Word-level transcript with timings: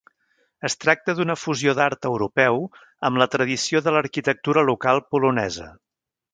Es 0.69 0.75
tracta 0.85 1.13
d'una 1.19 1.35
fusió 1.41 1.75
d'art 1.81 2.07
europeu 2.11 2.59
amb 3.11 3.23
la 3.23 3.29
tradició 3.37 3.85
de 3.89 3.95
l'arquitectura 3.97 4.65
local 4.75 5.07
polonesa. 5.15 5.73